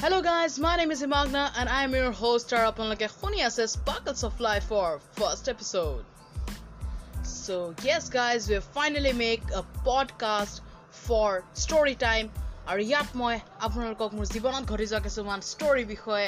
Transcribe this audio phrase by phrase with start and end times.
[0.00, 3.64] Hello guys, my name is Imagna and I am your host আৰু আপোনালোকে শুনি আছে
[4.48, 4.88] Life for
[5.18, 6.04] first episode.
[7.42, 7.54] So
[7.88, 10.56] yes guys, we have finally make a podcast
[11.06, 11.28] for
[11.64, 12.26] story time
[12.70, 13.34] আৰু ইয়াত মই
[13.66, 16.26] আপোনালোকক মোৰ জীৱনত ঘটি যোৱা কিছুমান ষ্টৰী বিষয়ে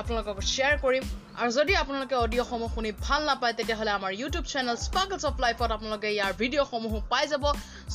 [0.00, 1.04] আপোনালোকক শ্বেয়াৰ কৰিম।
[1.40, 6.08] আৰু যদি আপোনালোকে অডিঅ'সমূহ শুনি ভাল নাপায় তেতিয়াহ'লে আমাৰ ইউটিউব চেনেল স্পাৰ্কলছ অফ লাইফত আপোনালোকে
[6.16, 7.44] ইয়াৰ ভিডিঅ'সমূহো পাই যাব।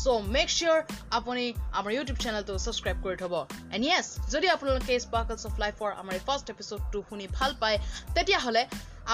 [0.03, 0.79] চ' মেক চিয়'ৰ
[1.17, 1.43] আপুনি
[1.79, 3.33] আমাৰ ইউটিউব চেনেলটো ছাবস্ক্ৰাইব কৰি থ'ব।
[3.75, 7.77] এণ্ড য়েছ যদি আপোনালোকে স্পাৰ্কলছ অফ লাইফৰ আমাৰ এই ফাৰ্ষ্ট এপিছ'ডটো শুনি ভাল পায়
[8.15, 8.63] তেতিয়াহ'লে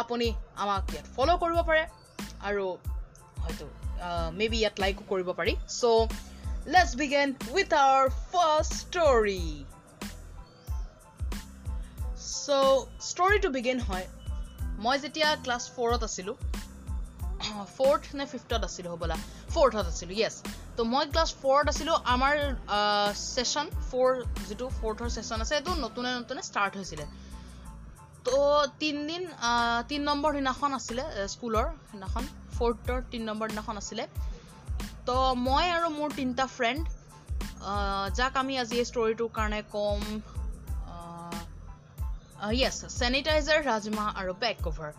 [0.02, 0.28] আপুনি
[0.64, 1.84] আমাক ইয়াত ফ'ল' কৰিব পাৰে।
[2.48, 2.66] আৰু
[3.44, 3.66] হয়তো
[4.38, 6.08] মে বি ইয়াত লাইকো কৰিব পাৰি। So'
[6.74, 9.44] let's begin with our first story
[12.30, 14.06] so' ষ্টৰিটো begin হয়
[14.86, 16.36] মই যেতিয়া ক্লাছ ফ'ৰত আছিলোঁ
[17.76, 19.16] ফ'ৰ্থ নে ফিফ্থত আছিলোঁ হ'বলা
[19.54, 20.36] ফ'ৰ্থত আছিলোঁ য়েছ
[20.78, 22.36] ত' মই ক্লাছ ফ'ৰত আছিলোঁ আমাৰ
[23.36, 24.10] ছেশ্যন ফ'ৰ
[24.48, 27.06] যিটো ফ'ৰ্থৰ ছেশ্যন আছে সেইটো নতুনে নতুনে ষ্টাৰ্ট হৈছিলে।
[28.26, 28.30] ত'
[28.82, 29.24] তিনিদিন
[29.90, 32.24] তিনি নম্বৰ দিনাখন আছিলে স্কুলৰ সেইদিনাখন
[32.58, 34.04] ফ'ৰ্থৰ তিনি নম্বৰ দিনাখন আছিলে।
[35.08, 35.12] ত'
[35.48, 36.82] মই আৰু মোৰ তিনিটা ফ্ৰেণ্ড
[38.18, 40.00] যাক আমি আজি এই ষ্টৰিটোৰ কাৰণে ক'ম
[42.62, 44.92] য়েছ চেনিটাইজাৰ ৰাজমাহ আৰু বেক কভাৰ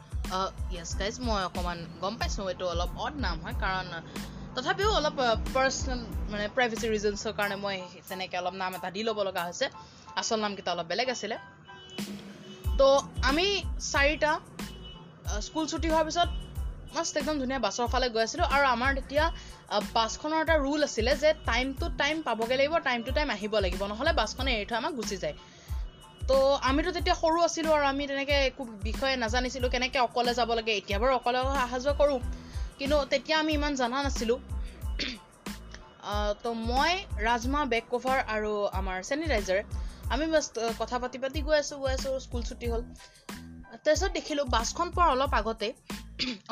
[0.77, 3.87] য়েছ গাইজ মই অকণমান গম পাইছোঁ এইটো অলপ অড নাম হয় কাৰণ
[4.55, 5.17] তথাপিও অলপ
[5.57, 6.01] পাৰ্চনেল
[6.33, 7.77] মানে প্ৰাইভেচি ৰিজনছৰ কাৰণে মই
[8.09, 9.67] তেনেকৈ অলপ নাম এটা দি ল'ব লগা হৈছে।
[10.21, 11.37] আচল নামকেইটা অলপ বেলেগ আছিলে।
[12.79, 12.89] তো
[13.31, 13.47] আমি
[13.93, 14.33] চাৰিটা
[15.47, 16.29] স্কুল ছুটি হোৱাৰ পিছত
[16.97, 19.25] মাষ্ট একদম ধুনীয়া বাছৰ ফালে গৈ আছিলোঁ আৰু আমাৰ তেতিয়া
[19.99, 23.83] বাছখনৰ এটা ৰুল আছিলে যে টাইম টু টাইম পাবগৈ লাগিব টাইম টু টাইম আহিব লাগিব।
[23.93, 25.37] নহ'লে বাছখনে এৰি থৈ আমাক গুচি যায়।
[26.31, 26.39] তো
[26.71, 30.99] আমিতো তেতিয়া সৰু আছিলোঁ আৰু আমি তেনেকৈ একো বিষয়ে নাজানিছিলোঁ কেনেকৈ অকলে যাব লাগে এতিয়া
[31.03, 32.19] বাৰু অকলে অহা যোৱা কৰোঁ।
[32.79, 34.39] কিন্তু তেতিয়া আমি ইমান জনা নাছিলোঁ।
[36.43, 36.93] তো মই
[37.29, 39.59] ৰাজমাহ বেক কভাৰ আৰু আমাৰ চেনিটাইজাৰ
[40.13, 40.25] আমি
[40.81, 42.83] কথা পাতি পাতি গৈ আছোঁ গৈ আছোঁ স্কুল ছুটি হ'ল।
[43.85, 45.69] তাৰপিছত দেখিলোঁ বাছখন পোৱাৰ অলপ আগতে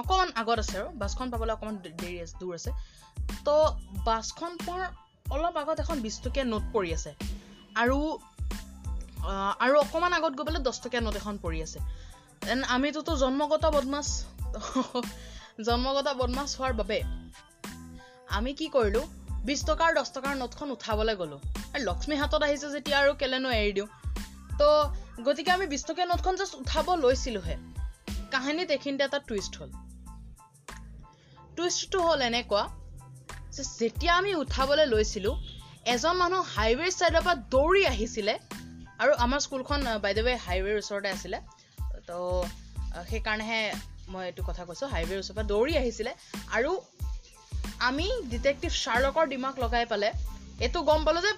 [0.00, 2.70] অকণমান আগত আছে আৰু বাছখন পাবলৈ অকণমান দেৰি আছে দূৰ আছে।
[3.46, 3.54] তো
[4.08, 4.88] বাছখন পোৱাৰ
[5.34, 7.10] অলপ আগত এখন বিছ টকীয়া নোট পৰি আছে।
[7.82, 7.98] আৰু
[9.60, 11.78] আৰু অকণমান আগত গৈ পেলাই দহ টকীয়া নোট এখন পৰি আছে।
[12.46, 14.08] দেন আমিতোতো জন্মগত বদমাছ।
[15.66, 16.98] জন্মগত বদমাছ হোৱাৰ বাবে
[18.36, 19.04] আমি কি কৰিলোঁ
[19.44, 21.40] বিছ টকাৰ দহ টকাৰ নোটখন উঠাবলৈ গ'লোঁ।
[21.74, 23.88] আৰু লক্ষ্মী হাতত আহিছে যেতিয়া আৰু কেলেনো এৰি দিওঁ।
[24.58, 24.68] তো
[25.24, 27.56] গতিকে আমি বিছ টকীয়া নোটখন জাষ্ট উঠাব লৈছিলোঁহে।
[28.30, 29.70] কাহিনীত এইখিনিতে এটা টুইষ্ট হ'ল।
[31.56, 32.68] টুইষ্টটো হ'ল এনেকুৱা
[33.52, 35.34] যে যেতিয়া আমি উঠাবলৈ লৈছিলোঁ
[35.86, 38.38] এজন মানুহ হাইৱেৰ ছাইডৰ পৰা দৌৰি আহিছিলে।
[39.02, 41.38] আৰু আমাৰ স্কুলখন বাইদেৱে হাইৱেৰ ওচৰতে আছিলে।
[42.08, 42.18] তো
[43.10, 43.60] সেইকাৰণেহে
[44.12, 46.12] মই এইটো কথা কৈছোঁ হাইৱেৰ ওচৰৰ পৰা দৌৰি আহিছিলে।
[46.56, 46.70] আৰু
[47.88, 50.08] আমি ডিটেক্টিভ শ্বাৰ্লকৰ ডিমাক লগাই পালে
[50.64, 51.32] এইটো গম পালোঁ যে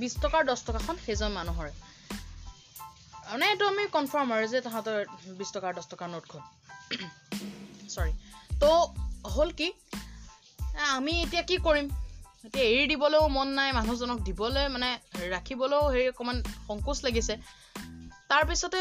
[0.00, 1.72] বিছ টকাৰ দহ টকাখন সেইজন মানুহৰে।
[3.30, 4.98] মানে এইটো আমি কনফাৰ্ম আৰু যে তাহাঁতৰ
[5.38, 6.42] বিছ টকাৰ দহ টকাৰ নোটখন।
[7.94, 8.12] চৰি
[8.62, 8.70] তো
[9.34, 9.68] হ'ল কি
[10.90, 11.86] আমি এতিয়া কি কৰিম?
[12.46, 14.88] এতিয়া এৰি দিবলৈও মন নাই মানুহজনক দিবলৈ মানে
[15.34, 16.38] ৰাখিবলৈও হেৰি অকণমান
[16.68, 17.34] সংকোচ লাগিছে।
[18.30, 18.80] তাৰপিছতে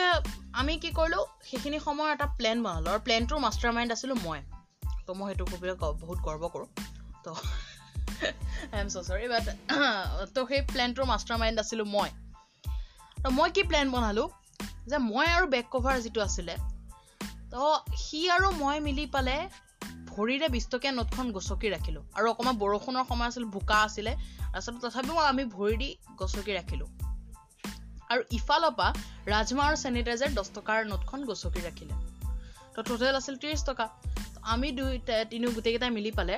[0.62, 4.40] আমি কি কৰিলোঁ সেইখিনি সময়ৰ এটা প্লেন বনালোঁ আৰু প্লেনটোৰ মাষ্টাৰ মাইণ্ড আছিলোঁ মই।
[5.06, 6.68] তো মই সেইটো ক'বলৈ বহুত গৰ্ব কৰোঁ।
[7.24, 7.32] তো
[8.74, 9.46] আই এম চ' চৰি বাট
[10.36, 12.10] তো সেই প্লেনটোৰ মাষ্টাৰ মাইণ্ড আছিলোঁ মই।
[13.24, 14.28] তো মই কি প্লেন বনালোঁ
[14.90, 16.56] যে মই আৰু বেক কভাৰ যিটো আছিলে
[17.52, 17.62] তো
[18.04, 19.36] সি আৰু মই মিলি পালে
[20.14, 24.14] ভৰিৰে বিছ টকীয়া নোটখন গচকি ৰাখিলোঁ। আৰু অকণমান বৰষুণৰ সময় আছিল বোকা আছিলে
[24.54, 25.90] তাৰপিছত তথাপিও আমি ভৰি দি
[26.22, 26.90] গচকি ৰাখিলোঁ।
[28.12, 28.90] আৰু ইফালৰ পৰা
[29.34, 31.94] ৰাজমাহ আৰু চেনিটাইজাৰ দহ টকাৰ নোটখন গচকি ৰাখিলে।
[32.74, 33.86] তো টোটেল আছিল ত্ৰিছ টকা।
[34.54, 34.92] আমি দুই
[35.32, 36.36] তিনি গোটেইকেইটাই মিলি পালে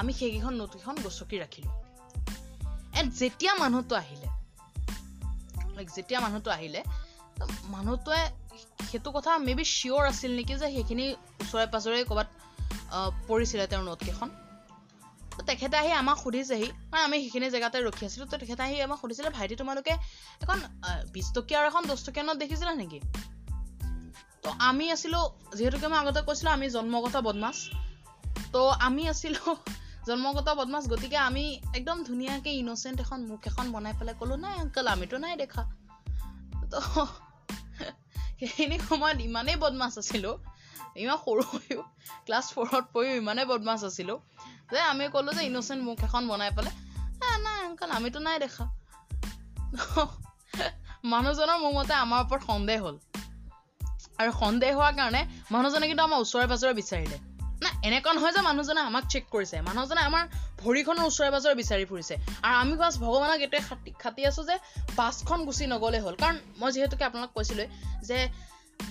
[0.00, 1.72] আমি সেইকেইখন নোটকেইখন গচকি ৰাখিলোঁ।
[2.98, 4.28] এণ্ড যেতিয়া মানুহটো আহিলে
[5.76, 6.80] লাইক যেতিয়া মানুহটো আহিলে
[7.74, 8.20] মানুহটোৱে
[8.90, 11.04] সেইটো কথা মে বি চিয়'ৰ আছিল নেকি যে সেইখিনি
[11.42, 12.28] ওচৰে পাঁজৰে ক'ৰবাত
[13.28, 14.30] পৰিছিলে তেওঁৰ নোটকেইখন
[15.48, 19.30] তেখেতে আহি আমাক সুধিছেহি মানে আমি সেইখিনি জেগাতে ৰখি আছিলোঁ তো তেখেতে আহি আমাক সুধিছিলে
[19.36, 19.92] ভাইটি তোমালোকে
[20.44, 20.58] এখন
[21.14, 23.00] বিছ টকীয়া আৰু এখন দহ টকীয়া নোট দেখিছিলা নেকি?
[24.42, 25.24] তো আমি আছিলোঁ
[25.58, 27.56] যিহেতুকে মই আগতে কৈছিলোঁ আমি জন্মগত বদমাছ।
[28.52, 29.54] তো আমি আছিলোঁ
[30.08, 31.44] জন্মগত বদমাছ গতিকে আমি
[31.78, 35.62] একদম ধুনীয়াকৈ ইনচেণ্ট এখন মুখ এখন বনাই পেলাই ক'লোঁ নাই আংকল আমিতো নাই দেখা।
[36.72, 36.78] তো
[38.38, 40.34] সেইখিনি সময়ত ইমানেই বদমাছ আছিলোঁ
[41.02, 41.82] ইমান সৰু হৈও
[42.26, 44.18] ক্লাছ ফ'ৰত পঢ়িও ইমানেই বদমাছ আছিলোঁ
[44.72, 46.74] যে আমি ক'লোঁ যে ইনচেণ্ট মুখ এখন বনাই পেলাই
[47.44, 48.64] নাই আংকল আমিতো নাই দেখা।
[51.12, 52.96] মানুহজনৰ মোৰ মতে আমাৰ ওপৰত সন্দেহ হ'ল।
[54.20, 55.20] আৰু সন্দেহ হোৱাৰ কাৰণে
[55.54, 57.18] মানুহজনে কিন্তু আমাৰ ওচৰে পাজৰে বিচাৰিলে।
[57.64, 60.22] না এনেকুৱা নহয় যে মানুহজনে আমাক চেক কৰিছে মানুহজনে আমাৰ
[60.62, 64.56] ভৰিখনৰ ওচৰে পাজৰে বিচাৰি ফুৰিছে। আৰু আমি বাছ ভগৱানক এইটোৱে খাটি খাটি আছো যে
[64.96, 67.66] বাছখন গুচি নগ'লে হ'ল। কাৰণ মই যিহেতুকে আপোনালোক কৈছিলোৱে
[68.08, 68.18] যে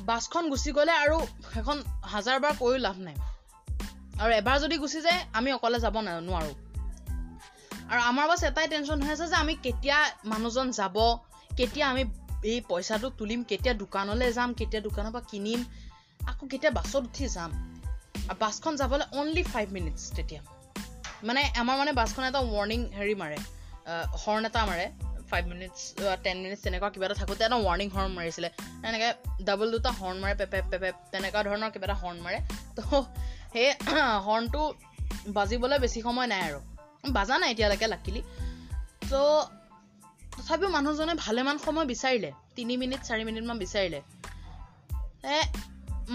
[0.09, 1.17] বাছখন গুচি গ'লে আৰু
[1.53, 3.15] সেইখন হাজাৰবাৰ কৈও লাভ নাই।
[4.21, 6.55] আৰু এবাৰ যদি গুচি যায় আমি অকলে যাব নোৱাৰোঁ।
[7.91, 10.97] আৰু আমাৰ বাছ এটাই টেনশ্যন হৈ আছে যে আমি কেতিয়া মানুহজন যাব
[11.57, 12.03] কেতিয়া আমি
[12.43, 15.63] এই পইচাটো তুলিম কেতিয়া দোকানলৈ যাম কেতিয়া দোকানৰ পৰা কিনিম
[16.27, 17.51] আকৌ কেতিয়া বাছত উঠি যাম।
[18.29, 20.41] আৰু বাছখন যাবলৈ অনলি ফাইভ মিনিটছ তেতিয়া।
[21.23, 23.37] মানে আমাৰ মানে বাছখন এটা ৱাৰ্ণিং হেৰি মাৰে
[24.21, 25.79] হৰ্ণ এটা মাৰে। ফাইভ মিনিটছ
[26.25, 28.49] টেন মিনিটছ তেনেকুৱা কিবা এটা থাকোঁতে এটা ৱাৰ্ণিং হৰ্ণ মাৰিছিলে।
[28.87, 29.09] এনেকৈ
[29.47, 32.39] ডাবল দুটা হৰ্ণ মাৰে পেপে পেপে তেনেকুৱা ধৰণৰ কিবা এটা হৰ্ণ মাৰে।
[32.77, 32.83] তো
[33.53, 33.67] সেই
[34.27, 34.61] হৰ্ণটো
[35.37, 36.59] বাজিবলৈ বেছি সময় নাই আৰু।
[37.17, 38.21] বাজা নাই এতিয়ালৈকে লাকিলি
[39.11, 39.21] তো
[40.37, 43.99] তথাপিও মানুহজনে ভালেমান সময় বিচাৰিলে। তিনি মিনিট চাৰি মিনিটমান বিচাৰিলে।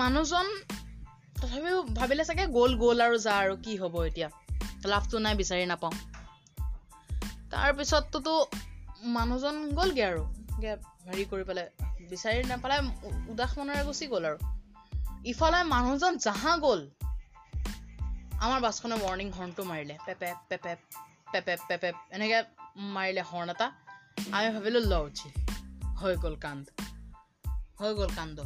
[0.00, 0.46] মানুহজন
[1.40, 4.28] তথাপিও ভাবিলে চাগে গ'ল গ'ল আৰু যা আৰু কি হ'ব এতিয়া।
[4.92, 5.94] লাভটো নাই বিচাৰি নাপাওঁ।
[7.52, 8.32] তাৰপিছততো
[9.04, 10.22] মানুহজন গ'লগে আৰু।
[11.06, 11.66] হেৰি কৰি পেলাই
[12.10, 12.76] বিচাৰি নাপালে
[13.32, 14.38] উদাস মনেৰে গুচি গ'ল আৰু।
[15.24, 16.80] ইফালে মানুহজন জাহা গ'ল
[18.44, 20.72] আমাৰ বাছখনে মৰ্ণিং হৰ্ণটো মাৰিলে পেপে পেপে
[21.32, 22.38] পেপে পেপে এনেকে
[22.94, 23.66] মাৰিলে হৰ্ণ এটা।
[24.32, 25.28] আমি ভাবিলো ল উঠি।
[26.00, 26.64] হৈ গ'ল কান্দ
[27.80, 28.38] হৈ গ'ল কান্দ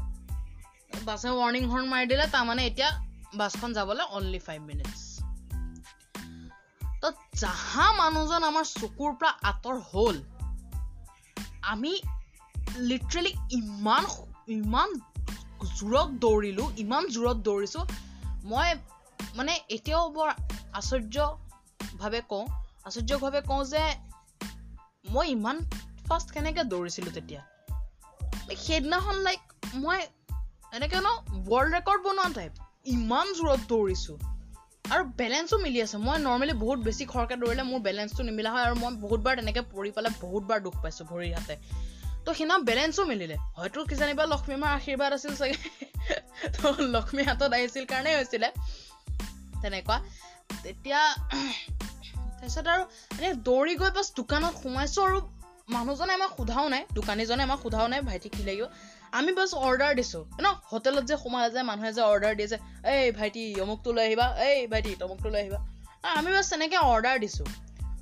[1.04, 2.90] বাছে ৱাৰ্ণিং হৰ্ণ মাৰি দিলে তাৰমানে এতিয়া
[3.34, 5.00] বাছখন যাবলৈ অনলি ফাইভ মিনিটছ
[7.02, 7.08] তো
[7.42, 10.16] যাহা মানুহজন আমাৰ চকুৰ পৰা আঁতৰ হ'ল
[11.72, 11.92] আমি
[12.90, 14.04] লিটাৰেলি ইমান
[14.56, 14.88] ইমান
[15.78, 17.80] জোৰত দৌৰিলো ইমান জোৰত দৌৰিছো।
[18.50, 18.68] মই
[19.38, 20.30] মানে এতিয়াও বৰ
[20.78, 22.44] আশ্চৰ্যভাৱে কওঁ
[22.86, 23.82] আশ্চৰ্যভাৱে কওঁ যে
[25.14, 25.56] মই ইমান
[26.08, 27.42] ফাষ্ট কেনেকে দৌৰিছিলো তেতিয়া।
[28.64, 29.40] সেইদিনাখন লাইক
[29.84, 29.98] মই
[30.76, 31.08] এনেকে ন
[31.50, 32.52] ৱৰ্ল্ড ৰেকৰ্ড বনোৱা টাইপ
[32.94, 34.14] ইমান জোৰত দৌৰিছো।
[34.90, 38.74] আৰু বেলেঞ্চো মিলি আছে। মই নৰ্মেলি বহুত বেছি খৰকৈ দৌৰিলে মোৰ বেলেঞ্চটো নিমিলা হয় আৰু
[38.74, 41.54] মই বহুতবাৰ তেনেকৈ পৰি পেলাই বহুতবাৰ দুখ পাইছোঁ ভৰিৰ হাতে।
[42.24, 45.58] তো সেইদিনা বেলেঞ্চো মিলিলে। হয়তো কিজানিবা লক্ষ্মী মাৰ আশীৰ্বাদ আছিল চাগে।
[46.54, 48.48] তো লক্ষ্মী হাতত আহিছিল কাৰণেই হৈছিলে।
[49.62, 49.96] তেনেকুৱা।
[50.62, 51.00] তেতিয়া
[52.38, 52.82] তাৰপিছত আৰু
[53.18, 55.18] এনেই দৌৰি গৈ পাছ দোকানত সোমাইছোঁ আৰু
[55.68, 58.64] মানুহজনে আমাক সোধাও নাই দোকানীজনে আমাক সোধাও নাই ভাইটি কি লাগিব।
[59.12, 63.12] আমি বাছ অৰ্ডাৰ দিছোঁ। ন হোটেলত যে সোমাই যে মানুহে যে অৰ্ডাৰ দিয়ে যে এই
[63.12, 65.58] ভাইটি অমুকটো লৈ আহিবা এই ভাইটি তমুকটো লৈ আহিবা।
[66.02, 67.46] আমি বাছ তেনেকৈ অৰ্ডাৰ দিছোঁ।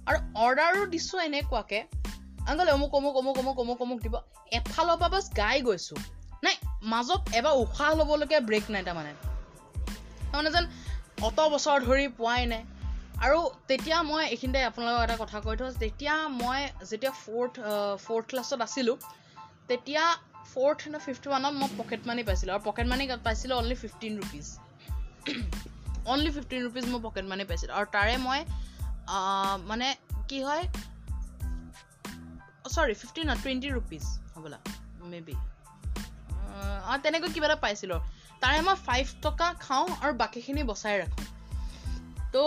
[0.06, 1.82] আৰু অৰ্ডাৰো দিছোঁ এনেকুৱাকৈ।
[2.48, 4.14] আংকল অমুক অমুক অমুক অমুক অমুক অমুক দিব।
[4.52, 5.98] এফালৰ পৰা বাছ গাই গৈছোঁ।
[6.42, 9.12] নাই মাজত এবাৰ উশাহ ল'বলৈকে ব্ৰেক নাই তাৰমানে।
[10.32, 10.66] তাৰমানে যেন
[11.22, 12.64] অত বছৰ ধৰি পোৱাই নাই।
[13.24, 16.60] আৰু তেতিয়া মই এইখিনিতে আপোনালোকক এটা কথা কৈ থওঁ তেতিয়া মই
[16.90, 17.54] যেতিয়া ফ'ৰ্থ
[18.04, 18.96] ফ'ৰ্থ ক্লাছত আছিলোঁ
[19.68, 20.16] তেতিয়া
[20.54, 24.46] ফ'ৰ্থ নে ফিফ্থ ওৱানত মই পকেট মানি পাইছিলোঁ আৰু পকেট মানি পাইছিলোঁ only fifteen rupees
[26.06, 28.40] only fifteen rupees মই পকেট মানি পাইছিলোঁ আৰু তাৰে মই
[29.66, 29.88] মানে
[30.28, 30.64] কি হয়
[32.68, 34.04] চৰি ফিফটিন টুৱেণ্টি ৰুপিজ
[34.34, 34.58] হ'বলা
[35.10, 35.34] মে বি
[37.02, 38.00] তেনেকৈ কিবা এটা পাইছিলোঁ
[38.40, 41.24] তাৰে মই ফাইভ টকা খাওঁ আৰু বাকীখিনি বচাই ৰাখোঁ
[42.32, 42.42] তো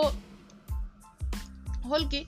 [1.88, 2.20] হ'ল কি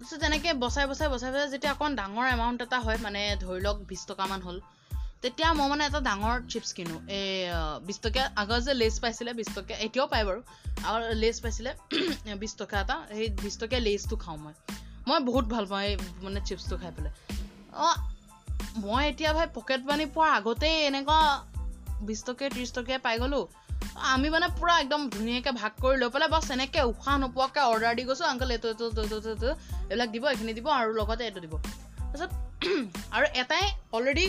[0.00, 4.02] তেনেকৈ বচাই বচাই বচাই বচাই যেতিয়া অকণ ডাঙৰ এমাউণ্ট এটা হয় মানে ধৰি লওক বিছ
[4.10, 4.58] টকামান হ'ল
[5.22, 7.28] তেতিয়া মই মানে এটা ডাঙৰ চিপছ কিনো। এই
[7.86, 10.40] বিছ টকীয়া আগত যে লেজ পাইছিলে বিছ টকীয়া এতিয়াও পায় বাৰু
[10.88, 11.70] আগৰ লেজ পাইছিলে
[12.42, 14.54] বিছ টকা এটা সেই বিছ টকীয়া লেজটো খাওঁ মই।
[15.08, 17.12] মই বহুত ভাল পাওঁ এই মানে চিপছটো খাই পেলাই।
[17.86, 17.96] অঁ
[18.84, 21.20] মই এতিয়া ভাই পকেট মানি পোৱাৰ আগতেই এনেকুৱা
[22.08, 23.44] বিছ টকীয়া ত্ৰিছ টকীয়া পাই গ'লোঁ
[24.10, 28.04] আমি মানে পুৰা একদম ধুনীয়াকৈ ভাগ কৰি লৈ পেলাই বাছ এনেকৈ উশাহ নোপোৱাকৈ অৰ্ডাৰ দি
[28.04, 29.50] গৈছোঁ আংকল এইটো এইটো এইটো এইটো
[29.90, 31.54] এইবিলাক দিব এইখিনি দিব আৰু লগতে এইটো দিব।
[32.12, 32.30] তাৰপিছত
[33.16, 34.26] আৰু এটাই অলৰেডি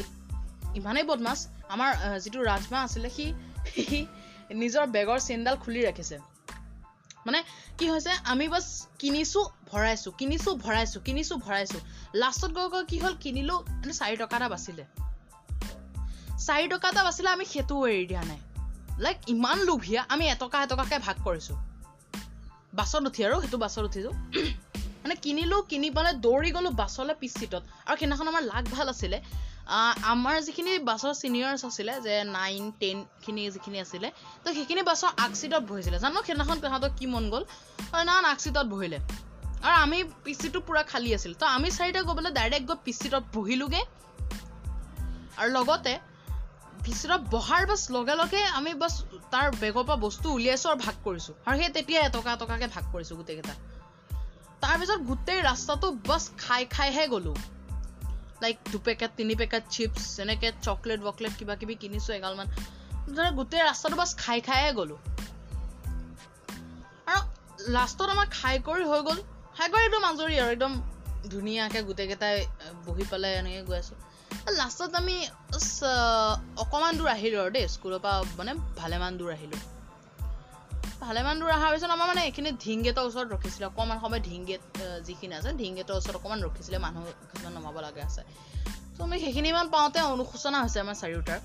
[0.76, 1.40] ইমানেই বদমাছ
[1.70, 1.90] আমাৰ
[2.20, 3.26] যিটো ৰাজমা আছিলে সি
[3.90, 4.00] সি
[4.62, 6.18] নিজৰ বেগৰ চেইনডাল খুলি ৰাখিছে।
[7.26, 7.40] মানে
[7.78, 8.66] কি হৈছে আমি বাছ
[9.00, 11.82] কিনিছোঁ ভৰাইছোঁ কিনিছোঁ ভৰাইছোঁ কিনিছোঁ ভৰাইছোঁ।
[12.16, 13.60] লাষ্টত গৈ গৈ কি হ'ল কিনিলোঁ
[14.00, 14.86] চাৰি টকা এটা বাচিলে।
[16.46, 18.40] চাৰি টকা এটা বাচিলে আমি সেইটোও এৰি দিয়া নাই।
[19.00, 21.58] লাইক ইমান লোভীয়া আমি এটকা এটকাকে ভাগ কৰিছোঁ।
[22.74, 24.14] বাছত উঠি আৰু সেইটো বাছত উঠিছোঁ।
[25.04, 29.22] মানে কিনিলোঁ কিনি পেলাই দৌৰি গ'লোঁ বাছলৈ পিছ চিটত। আৰু সেইদিনাখন আমাৰ লাগ ভাল আছিলে।
[30.04, 34.12] আমাৰ যিখিনি বাছৰ ছিনিয়ৰ্ছ আছিলে যে নাইন টেনখিনি যিখিনি আছিলে
[34.44, 37.44] তো সেইখিনি বাছৰ আগ চিটত বহিছিলে। জানো সেইদিনাখন তাহাঁতক কি মন গ'ল?
[37.92, 39.00] সেইদিনাখন আগ চিটত বহিলে।
[39.64, 42.98] আৰু আমি পিছ চিটটো পূৰা খালী আছিল। তো আমি চাৰিটা গৈ পেলাই ডাইৰেক্ট গৈ পিছ
[43.02, 43.84] চিটত বহিলোগৈ।
[45.38, 46.00] আৰু লগতে
[46.86, 48.94] ভিচিৰত বহাৰ বাছ লগে লগে আমি বাছ
[49.32, 53.18] তাৰ বেগৰ পৰা বস্তু উলিয়াইছোঁ আৰু ভাগ কৰিছোঁ। আৰু সেই তেতিয়া এটকা এটকাকৈ ভাগ কৰিছোঁ
[53.18, 53.56] গোটেইকেইটা।
[54.62, 57.36] তাৰপিছত গোটেই ৰাস্তাটো বাছ খাই খাইহে গ'লোঁ।
[58.42, 62.48] লাইক দুপেকেট তিনি পেকেট চিপছ এনেকৈ চকলেট বকলেট কিবা কিবি কিনিছোঁ এগালমান।
[63.36, 65.00] গোটেই ৰাস্তাটো বাছ খাই খাইহে গ'লোঁ।
[67.68, 69.20] লাষ্টত আমাক খাই কৰি হৈ গ'ল।
[69.58, 70.72] খাই কৰি একদম আজৰি আৰু একদম
[71.30, 72.38] ধুনীয়াকৈ গোটেইকেইটাই
[72.86, 73.98] বহি পেলাই এনেকৈ গৈ আছোঁ।
[74.60, 75.16] লাষ্টত আমি
[76.64, 79.62] অকণমান দূৰ আহিলোঁ আৰু দেই স্কুলৰ পৰা মানে ভালেমান দূৰ আহিলোঁ।
[81.02, 84.64] ভালেমান দূৰ অহাৰ পিছত আমাৰ মানে এইখিনি ঢিং গেটৰ ওচৰত ৰখিছিলে অকণমান সময় ঢিং গেট
[85.08, 88.22] যিখিনি আছে ঢিং গেটৰ ওচৰত অকণমান ৰখিছিলে মানুহ কিছুমান নমাব লাগে আছে।
[88.96, 91.40] ত' আমি সেইখিনি ইমান পাওঁতে অনুশোচনা হৈছে আমাৰ চাৰিওটাৰ।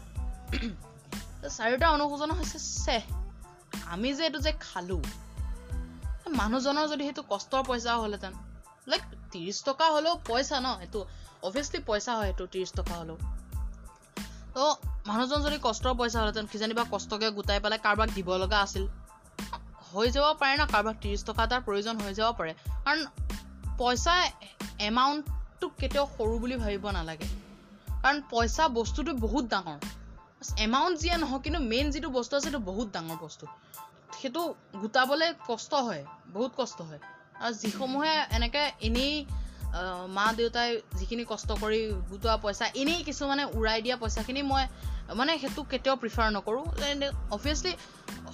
[1.59, 2.99] চাৰিওটা অনুশোচনা হৈছে চে
[3.95, 5.03] আমি যে এইটো যে খালোঁ
[6.41, 8.33] মানুহজনৰ যদি সেইটো কষ্টৰ পইচা হ'লহেঁতেন
[8.91, 9.03] লাইক
[9.33, 11.01] ত্ৰিছ টকা হ'লেও পইচা ন সেইটো
[11.43, 13.17] অভিয়াছলি পইচা হয় সেইটো ত্ৰিছ টকা হ'লেও।
[14.55, 14.77] ত'
[15.07, 18.87] মানুহজন যদি কষ্টৰ পইচা হ'লহেঁতেন কিজানিবা কষ্টকে গোটাই পেলাই কাৰোবাক দিব লগা আছিল।
[19.95, 23.07] হৈ যাব পাৰে ন কাৰোবাক ত্ৰিছ টকা এটাৰ প্ৰয়োজন হৈ যাব পাৰে। কাৰণ
[23.79, 24.31] পইচা
[24.79, 27.29] এমাউণ্টটো কেতিয়াও সৰু বুলি ভাবিব নালাগে।
[28.03, 29.79] কাৰণ পইচা বস্তুটো বহুত ডাঙৰ।
[30.59, 33.47] এমাউণ্ট যিয়ে নহওক কিন্তু মেইন যিটো বস্তু আছে সেইটো বহুত ডাঙৰ বস্তু।
[34.23, 36.99] সেইটো গোটাবলৈ কষ্ট হয় বহুত কষ্ট হয়।
[37.41, 39.27] আৰু যিসমূহে এনেকৈ এনেই
[40.17, 41.81] মা দেউতাই যিখিনি কষ্ট কৰি
[42.11, 44.65] গোটোৱা পইচা এনেই কিছুমানে উৰাই দিয়া পইচাখিনি মই
[45.19, 46.65] মানে সেইটো কেতিয়াও প্ৰিফাৰ নকৰোঁ।
[47.37, 47.73] অভিয়াছলি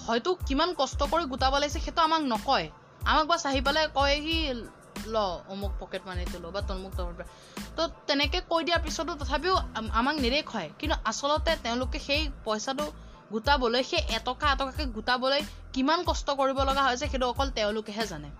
[0.07, 2.67] হয়তো কিমান কষ্ট কৰি গোটাব লাগিছে সেইটো আমাক নকয়।
[3.11, 4.37] আমাক বাছ আহি পেলাই কয় সি
[5.15, 5.17] ল
[5.53, 7.17] অমুক পকেট মানিটো ল বা তমুক তমুক
[7.77, 9.55] তো তেনেকৈ কৈ দিয়াৰ পিছতো তথাপিও
[10.01, 12.87] আমাক নেদেখুৱায়। কিন্তু আচলতে তেওঁলোকে সেই পইচাটো
[13.33, 15.41] গোটাবলৈ সেই এটকা এটকাকৈ গোটাবলৈ
[15.75, 18.31] কিমান কষ্ট কৰিব লগা হৈছে সেইটো অকল তেওঁলোকেহে জানে।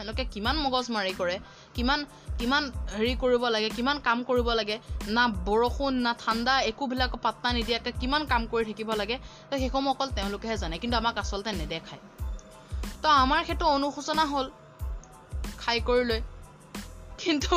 [0.00, 1.36] তেওঁলোকে কিমান মগজ মাৰি কৰে
[1.74, 2.00] কিমান
[2.38, 2.64] কিমান
[2.98, 4.76] হেৰি কৰিব লাগে কিমান কাম কৰিব লাগে
[5.16, 9.16] না বৰষুণ না ঠাণ্ডা একোবিলাক পাত্তা নিদিয়াকৈ কিমান কাম কৰি থাকিব লাগে
[9.50, 12.02] তো সেইসমূহ অকল তেওঁলোকেহে জানে কিন্তু আমাক আচলতে নেদেখায়।
[13.02, 14.46] তো আমাৰ সেইটো অনুশোচনা হ'ল
[15.62, 16.20] খাই কৰি লৈ।
[17.22, 17.52] কিন্তু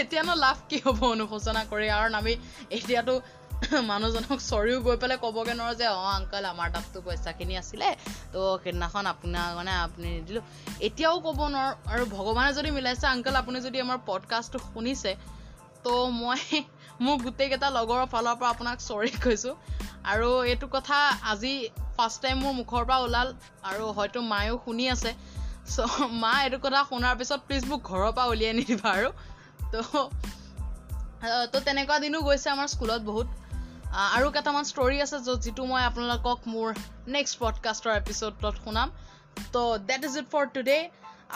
[0.00, 1.86] এতিয়ানো লাভ কি হ'ব অনুশোচনা কৰি?
[1.92, 2.32] কাৰণ আমি
[2.76, 3.14] এতিয়াতো
[3.90, 7.88] মানুহজনক চৰিও গৈ পেলাই ক'বগৈ নোৱাৰোঁ যে অঁ আংকল আমাৰ তাততো পইচাখিনি আছিলে
[8.32, 10.42] তো সেইদিনাখন আপোনাক মানে আপুনি নিদিলোঁ।
[10.80, 15.12] এতিয়াও ক'ব নোৱাৰোঁ আৰু ভগৱানে যদি মিলাইছে আংকল আপুনি যদি আমাৰ পডকাষ্টটো শুনিছে
[15.84, 16.40] তো মই
[17.04, 19.54] মোৰ গোটেইকেইটা লগৰৰ ফালৰ পৰা আপোনাক চৰি কৈছোঁ।
[20.12, 20.96] আৰু এইটো কথা
[21.32, 21.52] আজি
[21.96, 23.28] ফাৰ্ষ্ট টাইম মোৰ মুখৰ পৰা ওলাল
[23.70, 25.10] আৰু হয়তো মায়েও শুনি আছে।
[25.74, 25.78] চ'
[26.22, 29.10] মা এইটো কথা শুনাৰ পিছত প্লিজ মোক ঘৰৰ পৰা উলিয়াই নিদিবা আৰু।
[29.72, 29.80] তো
[31.52, 33.28] তো তেনেকুৱা দিনো গৈছে আমাৰ স্কুলত বহুত।
[33.88, 36.68] আৰু কেইটামান ষ্টৰি আছে য'ত যিটো মই আপোনালোকক মোৰ
[37.14, 38.88] নেক্সট পডকাষ্টৰ এপিছ'ডত শুনাম।
[39.52, 39.56] So'
[39.88, 40.78] that is it for today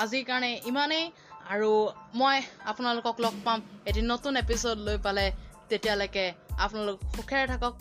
[0.03, 1.07] আজিৰ কাৰণে ইমানেই।
[1.53, 1.71] আৰু
[2.15, 5.25] মই আপোনালোকক লগ পাম এটি নতুন এপিছ'ড লৈ পালে
[5.71, 6.25] তেতিয়ালৈকে
[6.65, 7.73] আপোনালোক সুখেৰে থাকক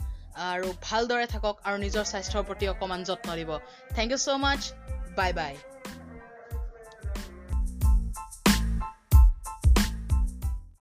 [0.51, 3.51] আৰু ভালদৰে থাকক আৰু নিজৰ স্বাস্থ্যৰ প্ৰতি অকণমান যত্ন দিব।
[3.95, 4.61] Thank you so much
[5.17, 5.53] bye bye